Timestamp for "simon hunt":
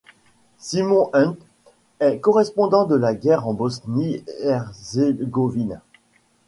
0.57-1.37